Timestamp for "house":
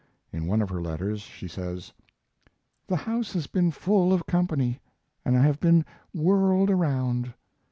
2.95-3.33